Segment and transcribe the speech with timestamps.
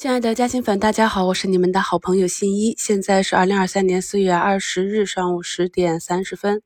[0.00, 2.74] 亲爱的嘉兴粉，大家好，我是你们的好朋友新一。
[2.78, 6.62] 现在是二零二三年四月二十日上午十点三十分。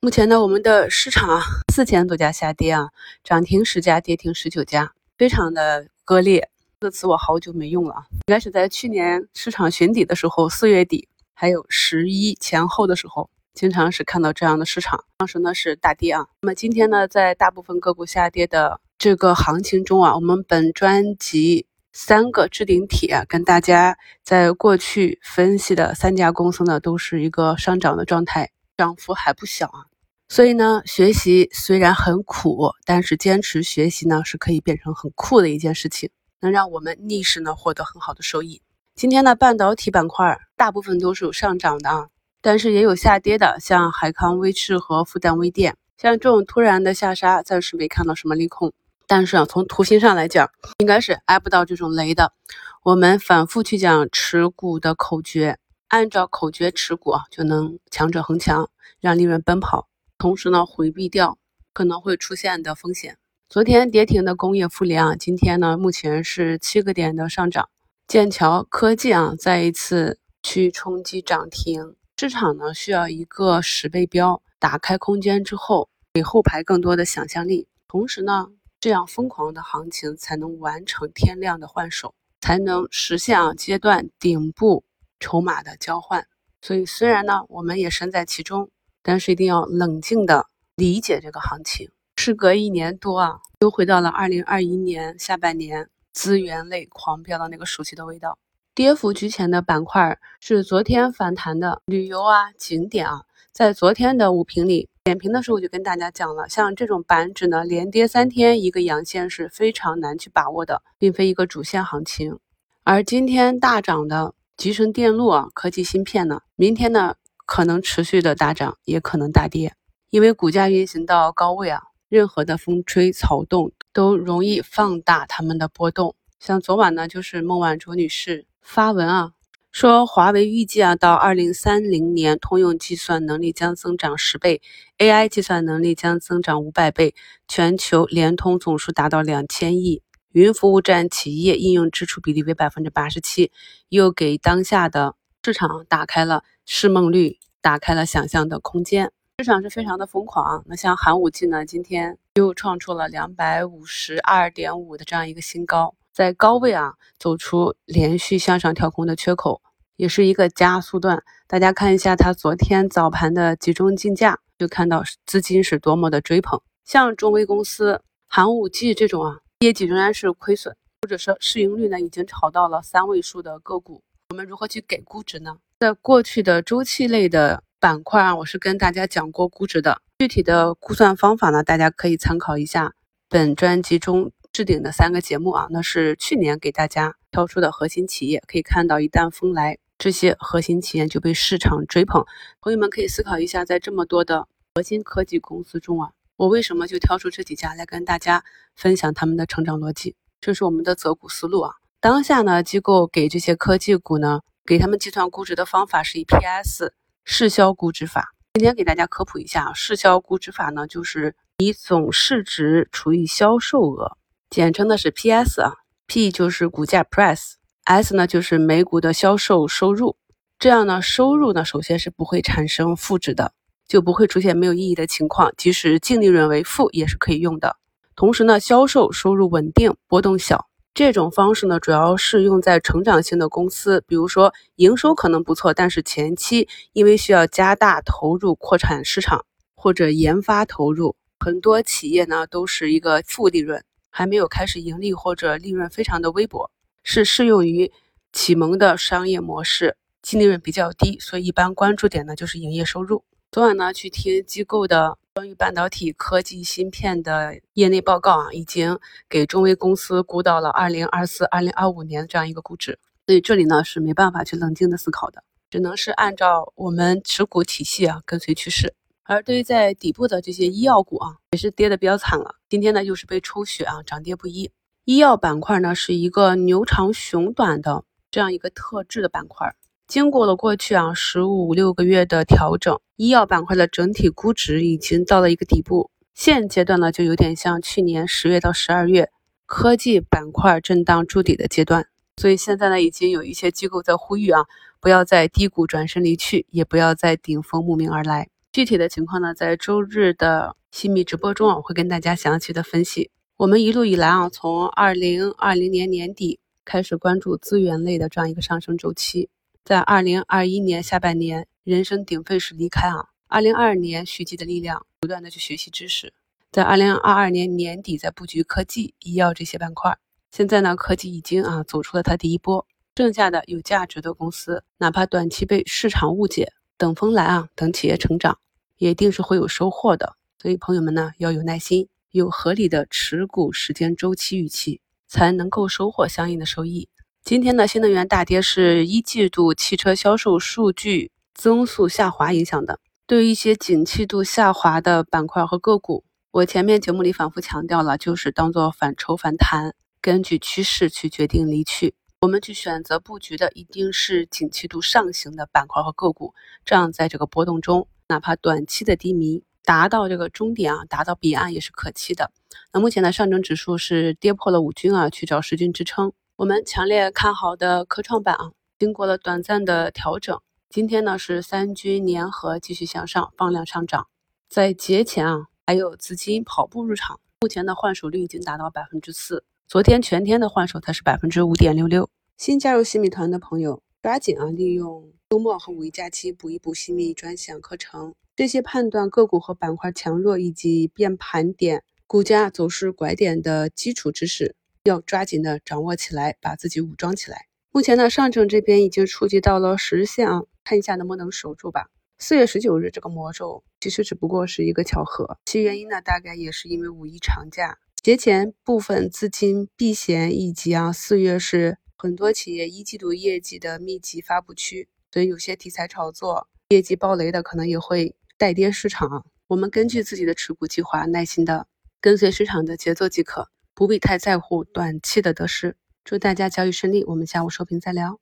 [0.00, 2.88] 目前呢，我们的市场啊，四千多家下跌啊，
[3.22, 6.48] 涨停十家，跌停十九家，非常的割裂。
[6.80, 15.04] 这个词我好久没用了啊，应该是在去年市场寻底的时候，四月底还有十一前后的时候，经常是看到这样的市场。
[15.18, 16.26] 当时呢是大跌啊。
[16.40, 21.66] 那么今天呢，在大部分个股下跌的这个行情中啊，我们本专辑。
[21.92, 29.86] 三个置顶帖跟大家在过去分析的三家公司呢，都是一个上涨的状态，涨幅还不小啊。
[30.28, 36.10] 所以呢，学习虽然很苦，但是坚持学习呢，是可以变成很酷的一件事情，
[36.40, 38.60] 能让我们逆势呢获得很好的收益。
[38.94, 42.08] 今天的半导体板块大部分都是有上涨的啊，
[42.42, 48.74] 但是也有下跌的，像海康威视和复旦微电，像这种突然的下杀，暂时没看到什么利空。
[49.08, 52.34] 但是啊，从图形上来讲，应该是挨不到这种雷的。
[52.82, 55.58] 我们反复去讲持股的口诀，
[55.88, 58.68] 按照口诀持股啊，就能强者恒强，
[59.00, 59.88] 让利润奔跑。
[60.18, 61.38] 同时呢，回避掉
[61.72, 63.16] 可能会出现的风险。
[63.48, 67.70] 昨天跌停的工业富联啊，今天呢，目前是七个点的上涨。
[68.06, 71.96] 剑桥科技啊，再一次去冲击涨停。
[72.18, 77.68] 市场呢，需要一个十倍标打开空间之后，给后排更多的想象力。
[77.88, 78.48] 同时呢。
[78.80, 84.84] 这样疯狂的行情才能完成天量的换手，才能实现啊阶段顶部
[85.18, 86.26] 筹码的交换。
[86.62, 88.70] 所以虽然呢我们也身在其中，
[89.02, 91.90] 但是一定要冷静的理解这个行情。
[92.16, 98.38] 时隔一年多啊，又回到了二零二一年下半年资源类狂飙的那个熟悉的味道。
[98.74, 104.88] 跌幅居前的板块是昨天反弹的旅游啊景点啊，在昨天的午评里。
[105.08, 112.38] 点评的时候我就跟大家讲了，像这种板指呢，连跌三天一个阳线是非常难去把握的，并非一个主线行情。
[112.84, 117.14] 而今天大涨的集成电路啊，科技芯片呢，明天呢
[117.46, 119.72] 可能持续的大涨，也可能大跌，
[120.10, 126.16] 因为股价运行到高位啊，任何的风吹草动都容易放大它们的波动。
[126.38, 129.32] 像昨晚呢，就是孟晚舟女士发文啊。
[129.70, 134.60] 说华为预计啊，到二零三零年，通用计算能力将增长十倍
[134.96, 137.14] ，AI 计算能力将增长五百倍，
[137.46, 140.02] 全球联通总数达到两千亿，
[140.32, 143.52] 云服务占企业应用支出比例为百分之八十七，
[143.90, 145.14] 又给当下的
[145.44, 149.12] 市场打开了市梦率，打开了想象的空间。
[149.38, 150.64] 市场是非常的疯狂。
[150.66, 155.94] 那像寒武纪呢，今天又创出了两百五十二点五的这样一个新高。
[156.18, 159.62] 在高位啊，走出连续向上跳空的缺口，
[159.94, 161.22] 也是一个加速段。
[161.46, 166.60] 大家看一下它昨天早盘的集中竞价，就看到资金是多么的追捧。
[166.84, 175.58] 像中微公司、寒武纪这种啊，业绩仍然是亏损，或者说市盈率呢已经炒到了三位数的个股，我们如何去给估值呢？
[175.78, 182.94] 在过去的周期类的板块啊，我是跟大家讲过估值的，具体的估算方法呢，大家可以参考一下
[183.28, 184.32] 本专辑中。
[184.58, 192.26] 置顶的三个节目啊，那是去年给大家挑出的核心企业，可以看到一旦风来，这些核心企业就被市场追捧。
[192.60, 198.42] 朋友们可以思考一下，在这么多的核心科技公司中啊，我为什么就挑出这几家来跟大家
[198.74, 200.16] 分享他们的成长逻辑？
[200.40, 201.74] 这是我们的择股思路啊。
[202.00, 206.92] 当下呢，机构给这些科技股呢，给他们计算估值的方法是以 P/S
[207.22, 208.34] 市销估值法。
[208.54, 214.18] 今天给大家科普一下啊，市销估值法呢，就是以总市值除以销售额。
[214.50, 215.72] 简称的是 P/S 啊
[216.06, 220.16] ，P 就是股价 Price，S 呢就是每股的销售收入。
[220.58, 223.52] 这样呢，收入呢首先是不会产生负值的，
[223.86, 225.52] 就不会出现没有意义的情况。
[225.58, 227.76] 即使净利润为负也是可以用的。
[228.16, 230.66] 同时呢，销售收入稳定，波动小。
[230.94, 239.44] 这种方式呢，主要是用在成长性的公司，比如说营收可能不错，但是前期因为需要加大投入扩产市场
[239.76, 243.84] 或者研发投入，很多企业呢都是一个负利润。
[244.18, 246.72] 还没有开始盈利或者利润非常的微薄，
[247.04, 247.92] 是适用于
[248.32, 253.22] 启蒙的商业模式，净利润比较低，所以一般关注点呢就是营业收入。
[253.52, 258.98] 昨晚呢去听机构的关于半导体科技芯片的业内报告啊，已经
[259.28, 268.92] 给中微公司估到了二零二四、二零二五年这样一个估值，所以这里呢是没办法去冷静的思考的，只能是按照我们持股体系啊跟随趋势。
[269.22, 272.56] 而对于在底部的这些医药股啊，也是跌的比较惨了。
[272.70, 274.70] 今天呢，又是被抽血啊，涨跌不一。
[275.06, 279.74] 医药板块呢，是一个牛长熊短的这样一个特质的板块。
[280.06, 286.10] 经过了过去啊十五六个月的调整，医药板块的整体估值已经到了一个底部。
[286.34, 289.30] 现阶段呢，就有点像去年十月到十二月
[289.64, 292.06] 科技板块震荡筑底的阶段。
[292.36, 294.66] 所以现在呢，已经有一些机构在呼吁啊，
[295.00, 298.50] 不要在低谷转身离去，也不要在顶峰慕名而来。
[298.70, 303.30] 具体的情况呢，在周日的新密直播中啊，我会跟大家详细的分析。
[303.56, 309.50] 我们一路以来啊，从二零二零年年底开始关注资源类的这样一个上升周期，
[309.84, 316.32] 在二零二一年下半年人声鼎沸时离开啊，二零二二年蓄积的力量，不断的去学习知识，
[316.72, 320.18] 在二零二二年年底在布局科技、医药这些板块。
[320.50, 328.58] 现在呢，科技已经啊走出了它第一波，剩下的有价值的公司，哪怕短期被市场误解，等风来啊，等企业成长，
[328.96, 330.37] 也一定是会有收获的。
[330.60, 337.08] 所以朋友们呢，要有耐心，有合理的持股时间周期预期，才能够收获相应的收益。
[337.44, 342.98] 今天的新能源大跌是一季度汽车销售数据增速下滑影响的。
[343.26, 349.94] 对于一些景气度下滑的板块和个股，我前面节目里反复强调了，就是当做反抽反弹。
[350.20, 356.52] 根据趋势去决定离去，我们去选择布局的一定是景气度上行的板块和个股，
[356.84, 362.50] 这样在这个波动中，哪怕短期的低迷达到这个终点啊，达到彼岸也是可期的。
[362.92, 366.30] 那目前呢，上证指数是跌破了五均啊，去找十均支撑。
[366.56, 374.26] 我们强烈看好的科创板啊，经过了短暂的调整，今天呢是三均粘合继续向上放量上涨，
[374.68, 379.64] 在节前啊，还有资金跑步入场，目前的换手率已经达到百分之四。
[379.86, 382.28] 昨天全天的换手它是百分之五点六六。
[382.58, 388.34] 新加入新米团的朋友，抓紧啊，利用周末和五一假期补一补新米专享课程。
[388.54, 397.66] 这些判断个股和板块强弱以及变盘点、股价走势拐点的基础知识，要抓紧的掌握起来，把自己武装起来。
[397.92, 402.10] 目前呢，上证这边已经触及到了十日线啊，看一下能不能守住吧。
[402.38, 407.96] 四月十九日这个魔咒其实只不过是一个巧合，其原因呢，大概也是因为五一长假。
[408.22, 415.08] 节前部分资金避险，以及啊四月是很多企业一季度业绩的密集发布区，
[415.46, 419.46] 有些题材炒作、业绩暴雷的可能也会带跌市场。
[419.66, 421.86] 我们根据自己的持股计划，耐心的
[422.20, 425.96] 跟随市场的节奏即可，不必太在乎短期的得失。
[426.24, 428.40] 祝大家交易顺利，我们下午收评再聊。